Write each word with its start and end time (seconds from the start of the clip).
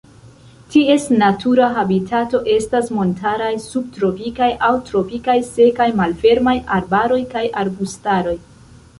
Ties 0.75 1.03
natura 1.23 1.65
habitato 1.79 2.39
estas 2.53 2.87
montaraj 2.99 3.49
subtropikaj 3.65 4.47
aŭ 4.67 4.71
tropikaj 4.87 5.35
sekaj 5.49 5.87
malfermaj 5.99 6.55
arbaroj 6.79 7.19
kaj 7.35 7.45
arbustaroj. 7.65 8.35